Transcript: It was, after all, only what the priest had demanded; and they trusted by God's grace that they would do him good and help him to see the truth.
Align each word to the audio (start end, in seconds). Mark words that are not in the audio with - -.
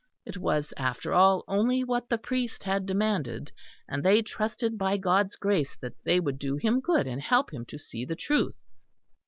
It 0.25 0.35
was, 0.37 0.73
after 0.77 1.13
all, 1.13 1.43
only 1.47 1.83
what 1.83 2.09
the 2.09 2.17
priest 2.17 2.63
had 2.63 2.87
demanded; 2.87 3.51
and 3.87 4.01
they 4.03 4.23
trusted 4.23 4.75
by 4.75 4.97
God's 4.97 5.35
grace 5.35 5.75
that 5.79 5.93
they 6.05 6.19
would 6.19 6.39
do 6.39 6.55
him 6.55 6.79
good 6.79 7.05
and 7.05 7.21
help 7.21 7.53
him 7.53 7.65
to 7.65 7.77
see 7.77 8.03
the 8.03 8.15
truth. 8.15 8.57